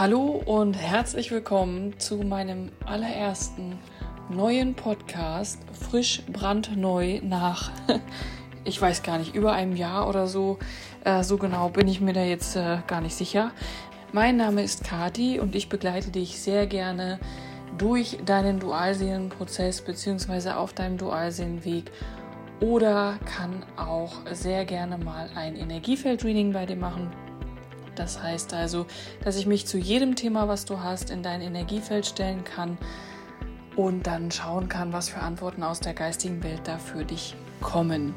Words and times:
Hallo 0.00 0.42
und 0.46 0.72
herzlich 0.72 1.30
willkommen 1.30 1.98
zu 1.98 2.16
meinem 2.16 2.72
allerersten 2.86 3.78
neuen 4.30 4.74
Podcast, 4.74 5.58
frisch 5.78 6.22
brandneu 6.32 7.20
nach, 7.22 7.70
ich 8.64 8.80
weiß 8.80 9.02
gar 9.02 9.18
nicht, 9.18 9.34
über 9.34 9.52
einem 9.52 9.76
Jahr 9.76 10.08
oder 10.08 10.26
so. 10.26 10.58
Äh, 11.04 11.22
so 11.22 11.36
genau 11.36 11.68
bin 11.68 11.86
ich 11.86 12.00
mir 12.00 12.14
da 12.14 12.22
jetzt 12.22 12.56
äh, 12.56 12.78
gar 12.86 13.02
nicht 13.02 13.14
sicher. 13.14 13.50
Mein 14.10 14.38
Name 14.38 14.62
ist 14.62 14.84
Kati 14.84 15.38
und 15.38 15.54
ich 15.54 15.68
begleite 15.68 16.10
dich 16.10 16.40
sehr 16.40 16.66
gerne 16.66 17.20
durch 17.76 18.16
deinen 18.24 18.58
Dualseelenprozess 18.58 19.82
bzw. 19.82 20.52
auf 20.52 20.72
deinem 20.72 20.96
Dualseelenweg 20.96 21.92
oder 22.62 23.18
kann 23.26 23.66
auch 23.76 24.12
sehr 24.32 24.64
gerne 24.64 24.96
mal 24.96 25.28
ein 25.34 25.56
Energiefeld-Reading 25.56 26.54
bei 26.54 26.64
dir 26.64 26.76
machen 26.76 27.10
das 27.94 28.22
heißt 28.22 28.54
also, 28.54 28.86
dass 29.24 29.36
ich 29.36 29.46
mich 29.46 29.66
zu 29.66 29.78
jedem 29.78 30.16
Thema, 30.16 30.48
was 30.48 30.64
du 30.64 30.80
hast, 30.80 31.10
in 31.10 31.22
dein 31.22 31.40
Energiefeld 31.40 32.06
stellen 32.06 32.44
kann 32.44 32.78
und 33.76 34.06
dann 34.06 34.30
schauen 34.30 34.68
kann, 34.68 34.92
was 34.92 35.08
für 35.08 35.20
Antworten 35.20 35.62
aus 35.62 35.80
der 35.80 35.94
geistigen 35.94 36.42
Welt 36.42 36.62
da 36.64 36.78
für 36.78 37.04
dich 37.04 37.34
kommen. 37.60 38.14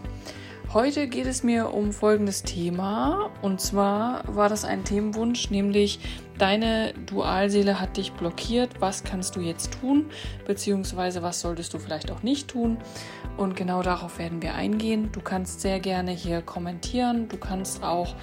Heute 0.73 1.07
geht 1.07 1.27
es 1.27 1.43
mir 1.43 1.71
um 1.71 1.93
folgendes 1.93 2.41
Thema 2.41 3.29
und 3.43 3.61
zwar 3.61 4.23
war 4.25 4.49
das 4.49 4.65
ein 4.65 4.83
Themenwunsch, 4.83 5.51
nämlich 5.51 5.99
deine 6.39 6.95
Dualseele 7.05 7.79
hat 7.79 7.97
dich 7.97 8.13
blockiert. 8.13 8.81
Was 8.81 9.03
kannst 9.03 9.35
du 9.35 9.39
jetzt 9.39 9.79
tun? 9.79 10.09
Beziehungsweise 10.47 11.21
was 11.21 11.41
solltest 11.41 11.75
du 11.75 11.77
vielleicht 11.77 12.09
auch 12.11 12.23
nicht 12.23 12.47
tun? 12.47 12.77
Und 13.37 13.55
genau 13.55 13.83
darauf 13.83 14.17
werden 14.17 14.41
wir 14.41 14.55
eingehen. 14.55 15.11
Du 15.11 15.21
kannst 15.21 15.61
sehr 15.61 15.79
gerne 15.79 16.09
hier 16.09 16.41
kommentieren. 16.41 17.29
Du 17.29 17.37
kannst 17.37 17.83
auch 17.83 18.15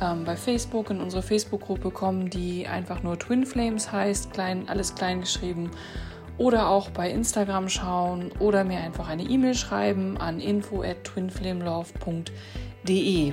ähm, 0.00 0.24
bei 0.24 0.36
Facebook 0.36 0.90
in 0.90 1.00
unsere 1.00 1.22
Facebook-Gruppe 1.22 1.90
kommen, 1.90 2.30
die 2.30 2.66
einfach 2.66 3.02
nur 3.02 3.18
Twin 3.18 3.44
Flames 3.46 3.92
heißt, 3.92 4.32
klein, 4.32 4.68
alles 4.68 4.94
klein 4.94 5.20
geschrieben. 5.20 5.70
Oder 6.36 6.68
auch 6.68 6.90
bei 6.90 7.10
Instagram 7.10 7.68
schauen 7.68 8.32
oder 8.40 8.64
mir 8.64 8.78
einfach 8.78 9.08
eine 9.08 9.22
E-Mail 9.22 9.54
schreiben 9.54 10.18
an 10.18 10.40
info 10.40 10.82
at 10.82 11.04
twinflamelove.de. 11.04 13.32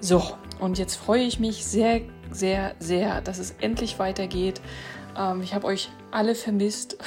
So, 0.00 0.22
und 0.60 0.78
jetzt 0.78 0.96
freue 0.96 1.22
ich 1.22 1.40
mich 1.40 1.64
sehr, 1.64 2.02
sehr, 2.30 2.74
sehr, 2.78 3.22
dass 3.22 3.38
es 3.38 3.52
endlich 3.60 3.98
weitergeht. 3.98 4.60
Ähm, 5.16 5.40
ich 5.42 5.54
habe 5.54 5.66
euch 5.66 5.88
alle 6.10 6.34
vermisst 6.34 6.98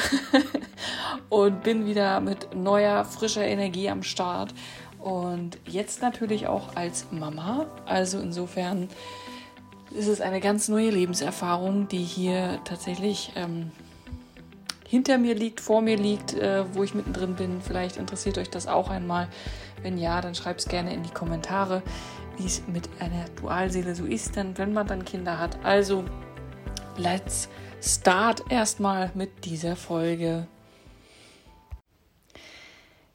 und 1.30 1.62
bin 1.64 1.86
wieder 1.86 2.20
mit 2.20 2.56
neuer, 2.56 3.06
frischer 3.06 3.46
Energie 3.46 3.90
am 3.90 4.02
Start. 4.02 4.56
Und 5.06 5.60
jetzt 5.68 6.02
natürlich 6.02 6.48
auch 6.48 6.76
als 6.76 7.06
Mama. 7.12 7.68
Also 7.86 8.18
insofern 8.18 8.90
ist 9.92 10.08
es 10.08 10.20
eine 10.20 10.40
ganz 10.40 10.68
neue 10.68 10.90
Lebenserfahrung, 10.90 11.88
die 11.88 12.00
hier 12.00 12.60
tatsächlich 12.66 13.32
ähm, 13.36 13.72
hinter 14.88 15.20
mir 15.20 15.36
liegt, 15.36 15.62
vor 15.62 15.84
mir 15.84 15.96
liegt, 15.96 16.34
äh, 16.34 16.66
wo 16.74 16.82
ich 16.82 16.96
mittendrin 16.96 17.36
bin. 17.36 17.62
Vielleicht 17.62 17.98
interessiert 17.98 18.40
euch 18.40 18.50
das 18.50 18.66
auch 18.66 18.90
einmal. 18.90 19.28
Wenn 19.84 20.00
ja, 20.00 20.22
dann 20.22 20.34
schreibt 20.34 20.62
es 20.62 20.68
gerne 20.68 20.92
in 20.92 21.04
die 21.04 21.14
Kommentare, 21.14 21.84
wie 22.38 22.48
es 22.48 22.64
mit 22.66 22.90
einer 23.00 23.26
Dualseele 23.40 23.94
so 23.94 24.06
ist, 24.06 24.36
denn 24.36 24.58
wenn 24.58 24.74
man 24.74 24.88
dann 24.88 25.06
Kinder 25.06 25.38
hat. 25.38 25.64
Also, 25.64 26.04
let's 26.98 27.48
start 27.80 28.42
erstmal 28.50 29.12
mit 29.14 29.46
dieser 29.46 29.76
Folge. 29.76 30.48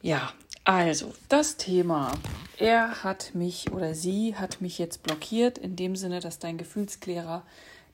Ja, 0.02 0.30
also, 0.64 1.14
das 1.28 1.56
Thema. 1.56 2.12
Er 2.58 3.02
hat 3.02 3.34
mich 3.34 3.72
oder 3.72 3.94
sie 3.94 4.36
hat 4.36 4.60
mich 4.60 4.78
jetzt 4.78 5.02
blockiert, 5.02 5.58
in 5.58 5.76
dem 5.76 5.96
Sinne, 5.96 6.20
dass 6.20 6.38
dein 6.38 6.58
Gefühlsklärer 6.58 7.42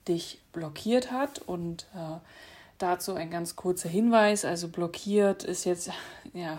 dich 0.09 0.41
blockiert 0.53 1.13
hat. 1.13 1.39
Und 1.39 1.87
äh, 1.95 2.19
dazu 2.79 3.15
ein 3.15 3.31
ganz 3.31 3.57
kurzer 3.57 3.89
Hinweis. 3.89 4.45
Also 4.45 4.69
blockiert 4.69 5.45
ist 5.45 5.65
jetzt 5.65 5.91
ja 6.33 6.59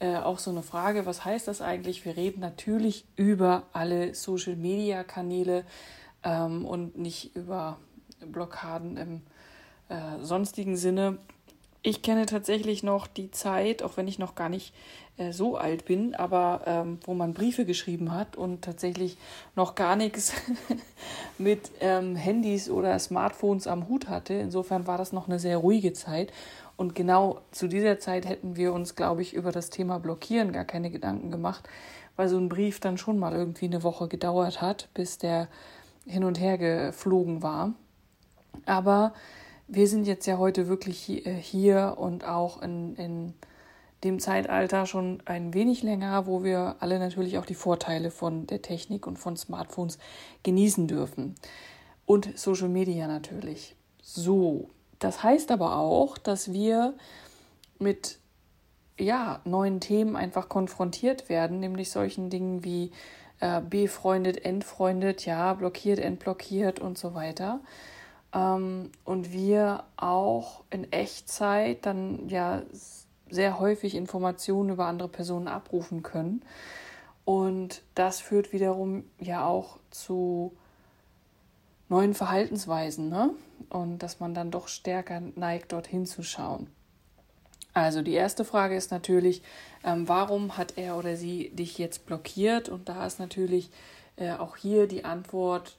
äh, 0.00 0.16
auch 0.16 0.38
so 0.38 0.50
eine 0.50 0.62
Frage, 0.62 1.06
was 1.06 1.24
heißt 1.24 1.48
das 1.48 1.60
eigentlich? 1.60 2.04
Wir 2.04 2.16
reden 2.16 2.40
natürlich 2.40 3.04
über 3.16 3.64
alle 3.72 4.14
Social-Media-Kanäle 4.14 5.64
ähm, 6.22 6.64
und 6.64 6.96
nicht 6.96 7.34
über 7.36 7.78
Blockaden 8.20 8.96
im 8.96 9.22
äh, 9.88 10.22
sonstigen 10.22 10.76
Sinne. 10.76 11.18
Ich 11.82 12.02
kenne 12.02 12.26
tatsächlich 12.26 12.82
noch 12.82 13.06
die 13.06 13.30
Zeit, 13.30 13.82
auch 13.82 13.96
wenn 13.96 14.08
ich 14.08 14.18
noch 14.18 14.34
gar 14.34 14.48
nicht 14.48 14.74
äh, 15.16 15.32
so 15.32 15.56
alt 15.56 15.84
bin, 15.84 16.14
aber 16.14 16.62
ähm, 16.66 16.98
wo 17.04 17.14
man 17.14 17.34
Briefe 17.34 17.64
geschrieben 17.64 18.12
hat 18.12 18.36
und 18.36 18.62
tatsächlich 18.62 19.16
noch 19.54 19.74
gar 19.74 19.94
nichts 19.94 20.32
mit 21.38 21.70
ähm, 21.80 22.16
Handys 22.16 22.68
oder 22.68 22.98
Smartphones 22.98 23.66
am 23.66 23.88
Hut 23.88 24.08
hatte. 24.08 24.34
Insofern 24.34 24.86
war 24.86 24.98
das 24.98 25.12
noch 25.12 25.28
eine 25.28 25.38
sehr 25.38 25.58
ruhige 25.58 25.92
Zeit. 25.92 26.32
Und 26.76 26.94
genau 26.94 27.40
zu 27.50 27.66
dieser 27.66 27.98
Zeit 27.98 28.26
hätten 28.26 28.56
wir 28.56 28.72
uns, 28.72 28.94
glaube 28.94 29.22
ich, 29.22 29.34
über 29.34 29.50
das 29.50 29.70
Thema 29.70 29.98
Blockieren 29.98 30.52
gar 30.52 30.64
keine 30.64 30.90
Gedanken 30.90 31.30
gemacht, 31.32 31.68
weil 32.14 32.28
so 32.28 32.38
ein 32.38 32.48
Brief 32.48 32.78
dann 32.78 32.98
schon 32.98 33.18
mal 33.18 33.34
irgendwie 33.34 33.66
eine 33.66 33.82
Woche 33.82 34.06
gedauert 34.06 34.60
hat, 34.60 34.88
bis 34.94 35.18
der 35.18 35.48
hin 36.06 36.22
und 36.22 36.38
her 36.38 36.58
geflogen 36.58 37.42
war. 37.42 37.72
Aber 38.64 39.12
wir 39.68 39.86
sind 39.86 40.06
jetzt 40.06 40.26
ja 40.26 40.38
heute 40.38 40.66
wirklich 40.66 41.26
äh, 41.26 41.34
hier 41.34 41.94
und 41.98 42.24
auch 42.24 42.62
in, 42.62 42.96
in 42.96 43.34
dem 44.04 44.20
Zeitalter 44.20 44.86
schon 44.86 45.22
ein 45.24 45.54
wenig 45.54 45.82
länger, 45.82 46.26
wo 46.26 46.42
wir 46.42 46.76
alle 46.80 46.98
natürlich 46.98 47.38
auch 47.38 47.44
die 47.44 47.54
Vorteile 47.54 48.10
von 48.10 48.46
der 48.46 48.62
Technik 48.62 49.06
und 49.06 49.18
von 49.18 49.36
Smartphones 49.36 49.98
genießen 50.42 50.86
dürfen. 50.86 51.34
Und 52.06 52.38
Social 52.38 52.68
Media 52.68 53.06
natürlich. 53.06 53.76
So, 54.02 54.70
das 54.98 55.22
heißt 55.22 55.50
aber 55.50 55.76
auch, 55.76 56.16
dass 56.16 56.52
wir 56.52 56.94
mit 57.78 58.18
ja, 58.98 59.40
neuen 59.44 59.80
Themen 59.80 60.16
einfach 60.16 60.48
konfrontiert 60.48 61.28
werden, 61.28 61.60
nämlich 61.60 61.90
solchen 61.90 62.30
Dingen 62.30 62.64
wie 62.64 62.90
äh, 63.40 63.60
befreundet, 63.60 64.44
entfreundet, 64.44 65.26
ja, 65.26 65.54
blockiert, 65.54 65.98
entblockiert 65.98 66.80
und 66.80 66.98
so 66.98 67.14
weiter. 67.14 67.60
Ähm, 68.32 68.90
und 69.04 69.32
wir 69.32 69.84
auch 69.96 70.64
in 70.70 70.92
Echtzeit 70.92 71.86
dann 71.86 72.28
ja 72.28 72.62
sehr 73.30 73.58
häufig 73.58 73.94
Informationen 73.94 74.70
über 74.70 74.86
andere 74.86 75.08
Personen 75.08 75.48
abrufen 75.48 76.02
können. 76.02 76.42
Und 77.24 77.82
das 77.94 78.20
führt 78.20 78.52
wiederum 78.52 79.04
ja 79.18 79.46
auch 79.46 79.78
zu 79.90 80.52
neuen 81.88 82.14
Verhaltensweisen, 82.14 83.08
ne? 83.08 83.30
Und 83.70 83.98
dass 83.98 84.20
man 84.20 84.34
dann 84.34 84.50
doch 84.50 84.68
stärker 84.68 85.20
neigt, 85.20 85.72
dorthin 85.72 86.06
zu 86.06 86.22
schauen. 86.22 86.68
Also 87.74 88.02
die 88.02 88.14
erste 88.14 88.44
Frage 88.44 88.76
ist 88.76 88.90
natürlich, 88.90 89.42
ähm, 89.84 90.08
warum 90.08 90.56
hat 90.56 90.78
er 90.78 90.96
oder 90.96 91.16
sie 91.16 91.50
dich 91.50 91.78
jetzt 91.78 92.06
blockiert? 92.06 92.68
Und 92.68 92.88
da 92.88 93.06
ist 93.06 93.20
natürlich 93.20 93.70
äh, 94.16 94.32
auch 94.32 94.56
hier 94.56 94.86
die 94.86 95.04
Antwort, 95.04 95.76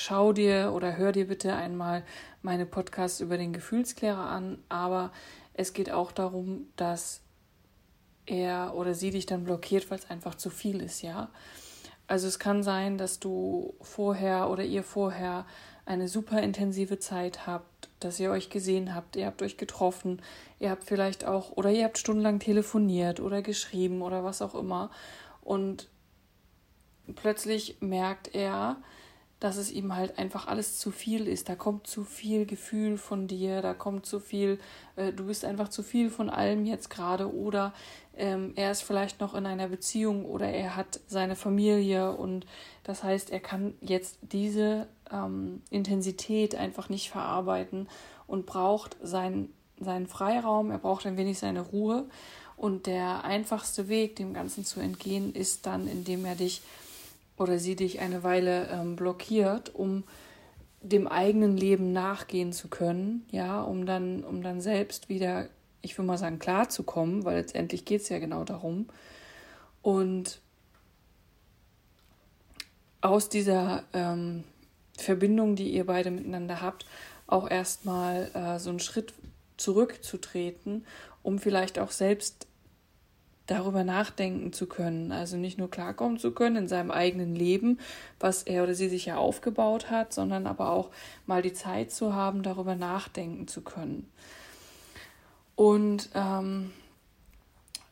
schau 0.00 0.32
dir 0.32 0.72
oder 0.74 0.96
hör 0.96 1.12
dir 1.12 1.26
bitte 1.26 1.54
einmal 1.54 2.02
meine 2.42 2.66
Podcasts 2.66 3.20
über 3.20 3.36
den 3.36 3.52
Gefühlsklärer 3.52 4.26
an, 4.28 4.58
aber 4.68 5.12
es 5.54 5.72
geht 5.72 5.90
auch 5.90 6.10
darum, 6.10 6.66
dass 6.76 7.20
er 8.26 8.74
oder 8.74 8.94
sie 8.94 9.10
dich 9.10 9.26
dann 9.26 9.44
blockiert, 9.44 9.90
weil 9.90 9.98
es 9.98 10.08
einfach 10.08 10.34
zu 10.34 10.48
viel 10.48 10.80
ist, 10.80 11.02
ja. 11.02 11.28
Also 12.06 12.26
es 12.26 12.38
kann 12.38 12.62
sein, 12.62 12.98
dass 12.98 13.20
du 13.20 13.74
vorher 13.80 14.50
oder 14.50 14.64
ihr 14.64 14.82
vorher 14.82 15.46
eine 15.84 16.08
super 16.08 16.42
intensive 16.42 16.98
Zeit 16.98 17.46
habt, 17.46 17.88
dass 18.00 18.18
ihr 18.18 18.30
euch 18.30 18.48
gesehen 18.48 18.94
habt, 18.94 19.16
ihr 19.16 19.26
habt 19.26 19.42
euch 19.42 19.56
getroffen, 19.58 20.22
ihr 20.58 20.70
habt 20.70 20.84
vielleicht 20.84 21.24
auch 21.24 21.52
oder 21.52 21.70
ihr 21.70 21.84
habt 21.84 21.98
stundenlang 21.98 22.38
telefoniert 22.40 23.20
oder 23.20 23.42
geschrieben 23.42 24.02
oder 24.02 24.24
was 24.24 24.40
auch 24.40 24.54
immer 24.54 24.90
und 25.42 25.88
plötzlich 27.14 27.76
merkt 27.80 28.34
er, 28.34 28.76
dass 29.40 29.56
es 29.56 29.72
ihm 29.72 29.96
halt 29.96 30.18
einfach 30.18 30.46
alles 30.46 30.78
zu 30.78 30.90
viel 30.90 31.26
ist. 31.26 31.48
Da 31.48 31.56
kommt 31.56 31.86
zu 31.86 32.04
viel 32.04 32.44
Gefühl 32.44 32.98
von 32.98 33.26
dir, 33.26 33.62
da 33.62 33.72
kommt 33.72 34.04
zu 34.04 34.20
viel, 34.20 34.60
äh, 34.96 35.12
du 35.12 35.26
bist 35.26 35.44
einfach 35.44 35.68
zu 35.68 35.82
viel 35.82 36.10
von 36.10 36.28
allem 36.30 36.66
jetzt 36.66 36.90
gerade 36.90 37.34
oder 37.34 37.72
ähm, 38.16 38.52
er 38.54 38.70
ist 38.70 38.82
vielleicht 38.82 39.20
noch 39.20 39.34
in 39.34 39.46
einer 39.46 39.68
Beziehung 39.68 40.26
oder 40.26 40.48
er 40.48 40.76
hat 40.76 41.00
seine 41.08 41.36
Familie 41.36 42.12
und 42.12 42.46
das 42.84 43.02
heißt, 43.02 43.30
er 43.30 43.40
kann 43.40 43.74
jetzt 43.80 44.18
diese 44.20 44.86
ähm, 45.10 45.62
Intensität 45.70 46.54
einfach 46.54 46.90
nicht 46.90 47.10
verarbeiten 47.10 47.88
und 48.26 48.44
braucht 48.44 48.98
seinen, 49.02 49.52
seinen 49.80 50.06
Freiraum, 50.06 50.70
er 50.70 50.78
braucht 50.78 51.06
ein 51.06 51.16
wenig 51.16 51.38
seine 51.38 51.62
Ruhe 51.62 52.04
und 52.56 52.86
der 52.86 53.24
einfachste 53.24 53.88
Weg, 53.88 54.16
dem 54.16 54.34
Ganzen 54.34 54.66
zu 54.66 54.80
entgehen, 54.80 55.34
ist 55.34 55.64
dann, 55.64 55.88
indem 55.88 56.26
er 56.26 56.34
dich 56.34 56.60
oder 57.40 57.58
sie 57.58 57.74
dich 57.74 58.00
eine 58.00 58.22
Weile 58.22 58.68
ähm, 58.68 58.96
blockiert, 58.96 59.74
um 59.74 60.04
dem 60.82 61.08
eigenen 61.08 61.56
Leben 61.56 61.92
nachgehen 61.92 62.52
zu 62.52 62.68
können, 62.68 63.26
ja, 63.30 63.62
um 63.62 63.86
dann, 63.86 64.24
um 64.24 64.42
dann 64.42 64.60
selbst 64.60 65.08
wieder, 65.08 65.48
ich 65.80 65.96
will 65.96 66.04
mal 66.04 66.18
sagen, 66.18 66.38
klarzukommen, 66.38 67.24
weil 67.24 67.38
letztendlich 67.38 67.86
geht 67.86 68.02
es 68.02 68.10
ja 68.10 68.18
genau 68.18 68.44
darum. 68.44 68.88
Und 69.80 70.40
aus 73.00 73.30
dieser 73.30 73.84
ähm, 73.94 74.44
Verbindung, 74.98 75.56
die 75.56 75.70
ihr 75.70 75.86
beide 75.86 76.10
miteinander 76.10 76.60
habt, 76.60 76.84
auch 77.26 77.50
erstmal 77.50 78.30
äh, 78.34 78.58
so 78.58 78.68
einen 78.68 78.80
Schritt 78.80 79.14
zurückzutreten, 79.56 80.84
um 81.22 81.38
vielleicht 81.38 81.78
auch 81.78 81.90
selbst 81.90 82.46
darüber 83.50 83.82
nachdenken 83.82 84.52
zu 84.52 84.66
können. 84.66 85.10
Also 85.10 85.36
nicht 85.36 85.58
nur 85.58 85.70
klarkommen 85.70 86.18
zu 86.18 86.32
können 86.32 86.56
in 86.56 86.68
seinem 86.68 86.90
eigenen 86.90 87.34
Leben, 87.34 87.80
was 88.20 88.44
er 88.44 88.62
oder 88.62 88.74
sie 88.74 88.88
sich 88.88 89.06
ja 89.06 89.16
aufgebaut 89.16 89.90
hat, 89.90 90.12
sondern 90.12 90.46
aber 90.46 90.70
auch 90.70 90.90
mal 91.26 91.42
die 91.42 91.52
Zeit 91.52 91.90
zu 91.90 92.14
haben, 92.14 92.42
darüber 92.42 92.76
nachdenken 92.76 93.48
zu 93.48 93.62
können. 93.62 94.10
Und 95.56 96.10
ähm, 96.14 96.72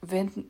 wenn 0.00 0.46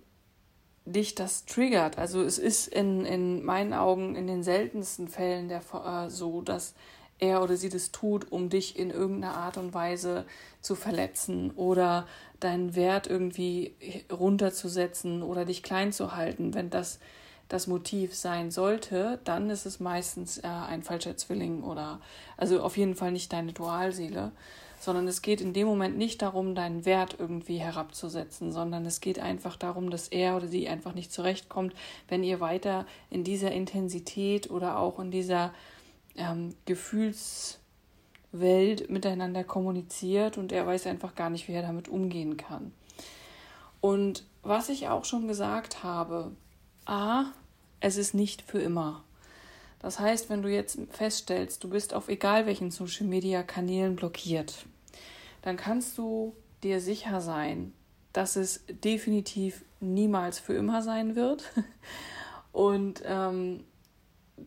dich 0.85 1.15
das 1.15 1.47
triggert, 1.47 1.99
also 1.99 2.23
es 2.23 2.39
ist 2.39 2.69
in, 2.69 3.05
in 3.05 3.45
meinen 3.45 3.73
Augen 3.73 4.15
in 4.15 4.27
den 4.27 4.43
seltensten 4.43 5.09
Fällen 5.09 5.49
der, 5.49 5.63
äh, 5.73 6.11
so, 6.11 6.43
dass 6.43 6.75
er 7.19 7.43
oder 7.43 7.57
sie 7.57 7.69
das 7.69 7.91
tut, 7.91 8.31
um 8.31 8.49
dich 8.49 8.79
in 8.79 8.91
irgendeiner 8.91 9.35
Art 9.35 9.57
und 9.57 9.75
Weise 9.75 10.25
zu 10.61 10.75
verletzen 10.75 11.51
oder 11.53 12.07
deinen 12.41 12.75
Wert 12.75 13.07
irgendwie 13.07 13.75
runterzusetzen 14.13 15.23
oder 15.23 15.45
dich 15.45 15.63
klein 15.63 15.93
zu 15.93 16.15
halten. 16.15 16.55
Wenn 16.55 16.71
das 16.71 16.99
das 17.49 17.67
Motiv 17.67 18.15
sein 18.15 18.51
sollte, 18.51 19.21
dann 19.25 19.51
ist 19.51 19.65
es 19.65 19.81
meistens 19.81 20.39
äh, 20.39 20.47
ein 20.47 20.83
falscher 20.83 21.17
Zwilling 21.17 21.63
oder 21.63 22.01
also 22.37 22.63
auf 22.63 22.77
jeden 22.77 22.95
Fall 22.95 23.11
nicht 23.11 23.33
deine 23.33 23.55
Dualseele, 23.55 24.33
sondern 24.79 25.09
es 25.09 25.23
geht 25.23 25.41
in 25.41 25.55
dem 25.55 25.67
Moment 25.67 25.97
nicht 25.97 26.23
darum, 26.23 26.55
deinen 26.55 26.85
Wert 26.85 27.17
irgendwie 27.19 27.57
herabzusetzen, 27.57 28.53
sondern 28.53 28.85
es 28.87 29.01
geht 29.01 29.19
einfach 29.19 29.57
darum, 29.57 29.91
dass 29.91 30.09
er 30.09 30.37
oder 30.37 30.47
sie 30.47 30.69
einfach 30.69 30.95
nicht 30.95 31.13
zurechtkommt, 31.13 31.75
wenn 32.07 32.23
ihr 32.23 32.39
weiter 32.41 32.87
in 33.11 33.25
dieser 33.25 33.51
Intensität 33.51 34.51
oder 34.51 34.79
auch 34.79 35.01
in 35.01 35.11
dieser 35.11 35.53
ähm, 36.19 36.55
Gefühlswelt 36.67 37.59
miteinander 38.91 39.45
kommuniziert 39.45 40.37
und 40.37 40.53
er 40.53 40.67
weiß 40.67 40.87
einfach 40.87 41.15
gar 41.15 41.31
nicht, 41.31 41.49
wie 41.49 41.53
er 41.53 41.63
damit 41.63 41.89
umgehen 41.89 42.37
kann. 42.37 42.73
Und 43.81 44.25
was 44.43 44.69
ich 44.69 44.89
auch 44.89 45.05
schon 45.05 45.29
gesagt 45.29 45.83
habe, 45.83 46.33
a, 46.85 47.27
es 47.81 47.97
ist 47.97 48.15
nicht 48.15 48.43
für 48.43 48.61
immer. 48.61 49.05
Das 49.79 50.01
heißt, 50.01 50.29
wenn 50.29 50.43
du 50.43 50.49
jetzt 50.49 50.79
feststellst, 50.91 51.63
du 51.63 51.71
bist 51.71 51.95
auf 51.95 52.09
egal 52.09 52.47
welchen 52.47 52.71
Social 52.71 53.07
Media 53.07 53.43
Kanälen 53.43 53.95
blockiert, 53.95 54.67
dann 55.43 55.57
kannst 55.57 55.97
du 55.99 56.35
dir 56.65 56.81
sicher 56.81 57.21
sein, 57.21 57.73
dass 58.13 58.35
es 58.35 58.65
definitiv 58.69 59.65
niemals 59.81 60.41
für 60.41 60.55
immer 60.55 60.83
sein 60.83 61.15
wird. 61.15 61.45
Und 62.53 63.03
ähm, 63.05 63.65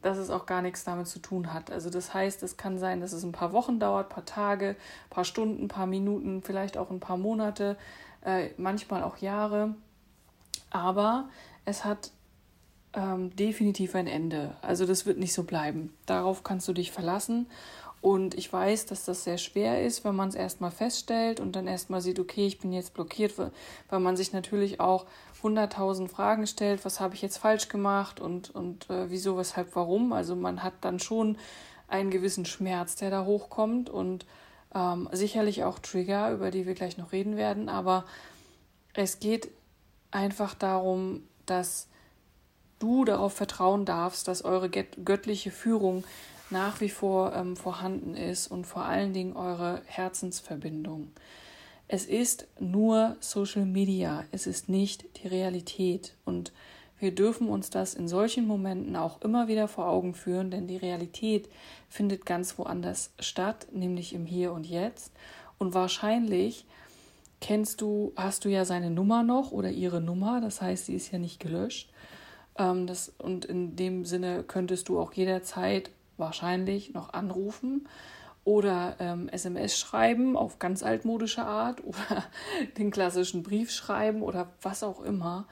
dass 0.02 0.18
es 0.18 0.30
auch 0.30 0.46
gar 0.46 0.62
nichts 0.62 0.84
damit 0.84 1.08
zu 1.08 1.20
tun 1.20 1.54
hat. 1.54 1.72
Also 1.72 1.90
das 1.90 2.14
heißt, 2.14 2.44
es 2.44 2.58
kann 2.58 2.78
sein, 2.78 3.02
dass 3.02 3.14
es 3.14 3.24
ein 3.24 3.32
paar 3.32 3.54
Wochen 3.54 3.80
dauert, 3.80 4.10
paar 4.10 4.26
Tage, 4.26 4.76
paar 5.10 5.26
Stunden, 5.26 5.68
paar 5.68 5.88
Minuten, 5.88 6.42
vielleicht 6.42 6.78
auch 6.78 6.90
ein 6.92 7.00
paar 7.00 7.18
Monate, 7.18 7.78
äh, 8.26 8.50
manchmal 8.58 9.04
auch 9.04 9.18
Jahre. 9.18 9.76
Aber 10.70 11.30
es 11.66 11.86
hat 11.86 12.12
ähm, 12.94 13.36
definitiv 13.36 13.96
ein 13.96 14.08
Ende. 14.08 14.56
Also 14.62 14.86
das 14.86 15.06
wird 15.06 15.18
nicht 15.18 15.34
so 15.34 15.44
bleiben. 15.44 15.94
Darauf 16.06 16.44
kannst 16.44 16.68
du 16.68 16.74
dich 16.74 16.92
verlassen. 16.92 17.48
Und 18.02 18.34
ich 18.34 18.52
weiß, 18.52 18.88
dass 18.88 19.06
das 19.06 19.24
sehr 19.24 19.38
schwer 19.38 19.86
ist, 19.86 20.04
wenn 20.04 20.16
man 20.16 20.30
es 20.30 20.36
erstmal 20.36 20.72
feststellt 20.72 21.40
und 21.40 21.56
dann 21.56 21.68
erstmal 21.68 22.02
sieht, 22.02 22.20
okay, 22.20 22.48
ich 22.48 22.60
bin 22.60 22.74
jetzt 22.74 22.96
blockiert, 22.96 23.34
weil 23.38 24.00
man 24.00 24.18
sich 24.18 24.34
natürlich 24.34 24.80
auch 24.80 25.06
hunderttausend 25.44 26.12
Fragen 26.12 26.48
stellt, 26.48 26.84
was 26.84 27.00
habe 27.00 27.14
ich 27.14 27.22
jetzt 27.22 27.38
falsch 27.38 27.68
gemacht 27.68 28.20
und, 28.20 28.50
und 28.50 28.90
äh, 28.90 29.10
wieso, 29.12 29.38
weshalb, 29.38 29.76
warum. 29.76 30.14
Also 30.14 30.36
man 30.36 30.64
hat 30.64 30.74
dann 30.82 31.00
schon 31.00 31.38
einen 31.88 32.10
gewissen 32.10 32.46
Schmerz, 32.46 32.96
der 32.96 33.12
da 33.12 33.26
hochkommt 33.26 33.90
und 33.90 34.26
ähm, 34.74 35.08
sicherlich 35.12 35.64
auch 35.64 35.78
Trigger, 35.78 36.32
über 36.32 36.50
die 36.50 36.66
wir 36.66 36.74
gleich 36.74 36.98
noch 36.98 37.12
reden 37.12 37.38
werden. 37.38 37.70
Aber 37.70 38.06
es 38.94 39.20
geht 39.20 39.50
einfach 40.10 40.56
darum, 40.56 41.24
dass 41.46 41.88
du 42.80 43.06
darauf 43.06 43.34
vertrauen 43.34 43.86
darfst, 43.86 44.28
dass 44.28 44.44
eure 44.44 44.70
göttliche 44.70 45.52
Führung 45.52 46.04
nach 46.52 46.82
wie 46.82 46.90
vor 46.90 47.34
ähm, 47.34 47.56
vorhanden 47.56 48.16
ist 48.16 48.48
und 48.48 48.66
vor 48.66 48.86
allen 48.86 49.14
Dingen 49.14 49.36
eure 49.36 49.82
Herzensverbindung. 49.86 51.12
Es 51.88 52.06
ist 52.06 52.48
nur 52.60 53.18
Social 53.20 53.66
Media, 53.66 54.24
es 54.32 54.48
ist 54.48 54.70
nicht 54.70 55.06
die 55.22 55.28
Realität 55.28 56.16
und 56.24 56.54
wir 57.00 57.14
dürfen 57.16 57.50
uns 57.50 57.72
das 57.72 57.96
in 57.96 58.08
solchen 58.08 58.46
Momenten 58.46 58.96
auch 58.96 59.22
immer 59.22 59.48
wieder 59.48 59.68
vor 59.68 59.88
Augen 59.88 60.14
führen, 60.14 60.52
denn 60.52 60.68
die 60.68 60.78
Realität 60.78 61.50
findet 61.90 62.28
ganz 62.28 62.60
woanders 62.60 63.12
statt, 63.20 63.68
nämlich 63.74 64.14
im 64.14 64.28
Hier 64.28 64.54
und 64.54 64.68
Jetzt. 64.68 65.12
Und 65.58 65.74
wahrscheinlich 65.74 66.66
kennst 67.40 67.82
du, 67.82 68.14
hast 68.16 68.46
du 68.46 68.50
ja 68.50 68.66
seine 68.66 68.92
Nummer 68.92 69.24
noch 69.24 69.52
oder 69.52 69.72
ihre 69.72 70.00
Nummer, 70.00 70.42
das 70.42 70.62
heißt, 70.62 70.86
sie 70.86 70.94
ist 70.94 71.12
ja 71.12 71.18
nicht 71.18 71.40
gelöscht. 71.40 71.90
Ähm, 72.58 72.86
das, 72.86 73.12
und 73.18 73.46
in 73.46 73.76
dem 73.76 74.06
Sinne 74.06 74.44
könntest 74.44 74.88
du 74.88 75.00
auch 75.00 75.12
jederzeit 75.14 75.90
wahrscheinlich 76.22 76.94
noch 76.94 77.12
anrufen 77.12 77.86
oder 78.44 78.96
ähm, 79.00 79.28
SMS 79.28 79.78
schreiben 79.78 80.38
auf 80.38 80.58
ganz 80.58 80.84
altmodische 80.84 81.44
Art 81.44 81.84
oder 81.86 82.24
den 82.78 82.92
klassischen 82.92 83.44
Brief 83.44 83.72
schreiben 83.72 84.22
oder 84.22 84.52
was 84.62 84.84
auch 84.84 85.02
immer. 85.02 85.46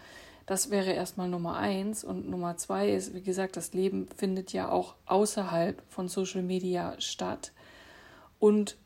Das 0.46 0.72
wäre 0.72 0.94
erstmal 0.94 1.30
Nummer 1.30 1.58
eins. 1.58 2.04
Und 2.04 2.28
Nummer 2.28 2.58
zwei 2.58 2.90
ist, 2.90 3.14
wie 3.14 3.22
gesagt, 3.22 3.56
das 3.56 3.74
Leben 3.74 4.08
findet 4.16 4.52
ja 4.52 4.72
auch 4.72 4.96
außerhalb 5.06 5.84
von 5.90 6.08
Social 6.08 6.42
Media 6.42 6.96
statt. 7.00 7.52
Und 8.40 8.78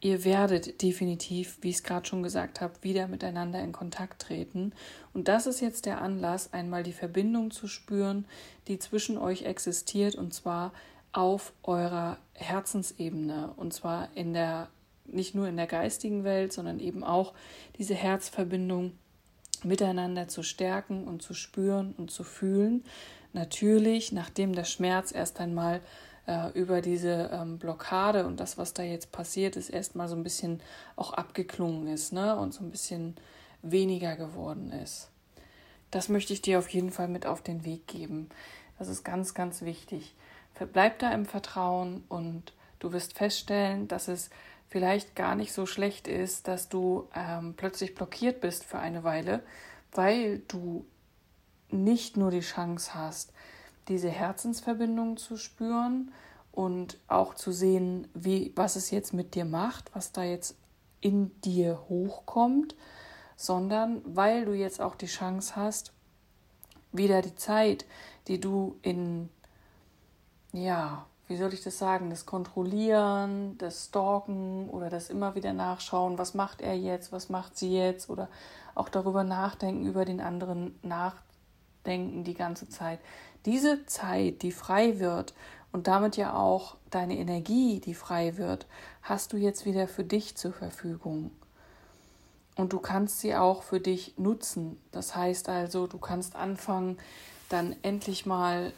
ihr 0.00 0.24
werdet 0.24 0.82
definitiv, 0.82 1.58
wie 1.60 1.70
ich 1.70 1.76
es 1.76 1.82
gerade 1.82 2.06
schon 2.06 2.22
gesagt 2.22 2.60
habe, 2.60 2.74
wieder 2.82 3.08
miteinander 3.08 3.60
in 3.60 3.72
Kontakt 3.72 4.22
treten. 4.22 4.72
Und 5.12 5.28
das 5.28 5.46
ist 5.46 5.60
jetzt 5.60 5.86
der 5.86 6.00
Anlass, 6.00 6.52
einmal 6.52 6.82
die 6.82 6.92
Verbindung 6.92 7.50
zu 7.50 7.66
spüren, 7.66 8.24
die 8.68 8.78
zwischen 8.78 9.18
euch 9.18 9.42
existiert, 9.42 10.14
und 10.14 10.32
zwar 10.32 10.72
auf 11.12 11.52
eurer 11.62 12.18
Herzensebene. 12.34 13.52
Und 13.56 13.72
zwar 13.72 14.08
in 14.14 14.34
der, 14.34 14.68
nicht 15.06 15.34
nur 15.34 15.48
in 15.48 15.56
der 15.56 15.66
geistigen 15.66 16.22
Welt, 16.22 16.52
sondern 16.52 16.78
eben 16.78 17.02
auch 17.02 17.32
diese 17.78 17.94
Herzverbindung 17.94 18.92
miteinander 19.64 20.28
zu 20.28 20.44
stärken 20.44 21.08
und 21.08 21.22
zu 21.22 21.34
spüren 21.34 21.94
und 21.98 22.12
zu 22.12 22.22
fühlen. 22.22 22.84
Natürlich, 23.32 24.12
nachdem 24.12 24.54
der 24.54 24.64
Schmerz 24.64 25.12
erst 25.12 25.40
einmal 25.40 25.80
äh, 26.28 26.50
über 26.50 26.82
diese 26.82 27.30
ähm, 27.32 27.58
Blockade 27.58 28.26
und 28.26 28.38
das, 28.38 28.58
was 28.58 28.74
da 28.74 28.82
jetzt 28.82 29.10
passiert 29.10 29.56
ist, 29.56 29.70
erstmal 29.70 30.08
so 30.08 30.14
ein 30.14 30.22
bisschen 30.22 30.60
auch 30.94 31.14
abgeklungen 31.14 31.88
ist 31.88 32.12
ne? 32.12 32.36
und 32.36 32.52
so 32.52 32.62
ein 32.62 32.70
bisschen 32.70 33.16
weniger 33.62 34.14
geworden 34.14 34.70
ist. 34.70 35.08
Das 35.90 36.10
möchte 36.10 36.34
ich 36.34 36.42
dir 36.42 36.58
auf 36.58 36.68
jeden 36.68 36.90
Fall 36.90 37.08
mit 37.08 37.24
auf 37.24 37.42
den 37.42 37.64
Weg 37.64 37.86
geben. 37.86 38.28
Das 38.78 38.88
ist 38.88 39.04
ganz, 39.04 39.32
ganz 39.32 39.62
wichtig. 39.62 40.14
Bleib 40.72 40.98
da 40.98 41.12
im 41.12 41.24
Vertrauen 41.24 42.04
und 42.08 42.52
du 42.78 42.92
wirst 42.92 43.16
feststellen, 43.16 43.88
dass 43.88 44.06
es 44.06 44.28
vielleicht 44.68 45.16
gar 45.16 45.34
nicht 45.34 45.52
so 45.54 45.64
schlecht 45.64 46.08
ist, 46.08 46.46
dass 46.46 46.68
du 46.68 47.08
ähm, 47.14 47.54
plötzlich 47.56 47.94
blockiert 47.94 48.40
bist 48.40 48.64
für 48.64 48.78
eine 48.78 49.02
Weile, 49.02 49.42
weil 49.92 50.40
du 50.40 50.84
nicht 51.70 52.18
nur 52.18 52.30
die 52.30 52.40
Chance 52.40 52.94
hast, 52.94 53.32
diese 53.88 54.10
Herzensverbindung 54.10 55.16
zu 55.16 55.36
spüren 55.36 56.12
und 56.52 56.98
auch 57.08 57.34
zu 57.34 57.52
sehen, 57.52 58.08
wie, 58.14 58.52
was 58.56 58.76
es 58.76 58.90
jetzt 58.90 59.14
mit 59.14 59.34
dir 59.34 59.44
macht, 59.44 59.94
was 59.94 60.12
da 60.12 60.24
jetzt 60.24 60.56
in 61.00 61.40
dir 61.42 61.84
hochkommt, 61.88 62.74
sondern 63.36 64.02
weil 64.04 64.44
du 64.44 64.52
jetzt 64.52 64.80
auch 64.80 64.96
die 64.96 65.06
Chance 65.06 65.54
hast, 65.56 65.92
wieder 66.92 67.22
die 67.22 67.36
Zeit, 67.36 67.86
die 68.26 68.40
du 68.40 68.78
in, 68.82 69.28
ja, 70.52 71.06
wie 71.28 71.36
soll 71.36 71.52
ich 71.52 71.62
das 71.62 71.78
sagen, 71.78 72.10
das 72.10 72.26
Kontrollieren, 72.26 73.56
das 73.58 73.86
Stalken 73.86 74.68
oder 74.70 74.88
das 74.88 75.10
immer 75.10 75.34
wieder 75.34 75.52
nachschauen, 75.52 76.18
was 76.18 76.34
macht 76.34 76.62
er 76.62 76.76
jetzt, 76.76 77.12
was 77.12 77.28
macht 77.28 77.56
sie 77.56 77.76
jetzt 77.76 78.08
oder 78.08 78.28
auch 78.74 78.88
darüber 78.88 79.24
nachdenken, 79.24 79.86
über 79.86 80.04
den 80.04 80.20
anderen 80.20 80.78
nachdenken 80.82 82.24
die 82.24 82.34
ganze 82.34 82.68
Zeit, 82.68 82.98
diese 83.48 83.86
Zeit, 83.86 84.42
die 84.42 84.52
frei 84.52 84.98
wird 84.98 85.32
und 85.72 85.86
damit 85.86 86.18
ja 86.18 86.34
auch 86.34 86.76
deine 86.90 87.16
Energie, 87.16 87.80
die 87.80 87.94
frei 87.94 88.36
wird, 88.36 88.66
hast 89.00 89.32
du 89.32 89.38
jetzt 89.38 89.64
wieder 89.64 89.88
für 89.88 90.04
dich 90.04 90.36
zur 90.36 90.52
Verfügung. 90.52 91.30
Und 92.56 92.74
du 92.74 92.78
kannst 92.78 93.20
sie 93.20 93.34
auch 93.34 93.62
für 93.62 93.80
dich 93.80 94.18
nutzen. 94.18 94.78
Das 94.92 95.16
heißt 95.16 95.48
also, 95.48 95.86
du 95.86 95.96
kannst 95.96 96.36
anfangen, 96.36 96.98
dann 97.48 97.74
endlich 97.80 98.26
mal 98.26 98.74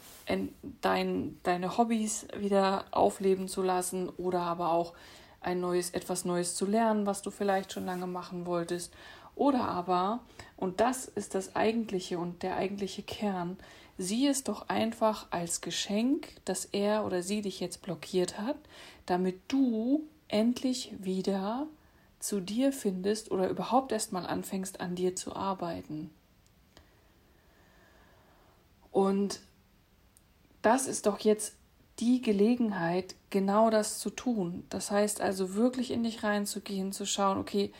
dein, 0.79 1.37
deine 1.43 1.77
Hobbys 1.77 2.27
wieder 2.37 2.85
aufleben 2.91 3.49
zu 3.49 3.61
lassen 3.61 4.07
oder 4.07 4.39
aber 4.41 4.71
auch 4.71 4.93
ein 5.41 5.59
neues, 5.59 5.89
etwas 5.89 6.23
Neues 6.23 6.55
zu 6.55 6.65
lernen, 6.65 7.05
was 7.05 7.21
du 7.21 7.29
vielleicht 7.29 7.73
schon 7.73 7.85
lange 7.85 8.07
machen 8.07 8.45
wolltest. 8.45 8.93
Oder 9.35 9.67
aber, 9.67 10.19
und 10.55 10.79
das 10.79 11.05
ist 11.05 11.35
das 11.35 11.57
eigentliche 11.57 12.19
und 12.19 12.41
der 12.43 12.55
eigentliche 12.55 13.03
Kern, 13.03 13.57
sieh 14.01 14.27
es 14.27 14.43
doch 14.43 14.67
einfach 14.67 15.27
als 15.29 15.61
Geschenk, 15.61 16.33
dass 16.45 16.65
er 16.65 17.05
oder 17.05 17.21
sie 17.21 17.41
dich 17.41 17.59
jetzt 17.59 17.81
blockiert 17.81 18.39
hat, 18.39 18.57
damit 19.05 19.39
du 19.47 20.03
endlich 20.27 20.93
wieder 20.99 21.67
zu 22.19 22.39
dir 22.39 22.71
findest 22.71 23.31
oder 23.31 23.49
überhaupt 23.49 23.91
erst 23.91 24.11
mal 24.11 24.25
anfängst, 24.25 24.79
an 24.79 24.95
dir 24.95 25.15
zu 25.15 25.35
arbeiten. 25.35 26.09
Und 28.91 29.39
das 30.61 30.87
ist 30.87 31.05
doch 31.05 31.19
jetzt 31.19 31.55
die 31.99 32.21
Gelegenheit, 32.21 33.15
genau 33.29 33.69
das 33.69 33.99
zu 33.99 34.09
tun. 34.09 34.65
Das 34.69 34.91
heißt 34.91 35.21
also 35.21 35.53
wirklich 35.53 35.91
in 35.91 36.03
dich 36.03 36.23
reinzugehen, 36.23 36.91
zu 36.91 37.05
schauen, 37.05 37.37
okay, 37.37 37.71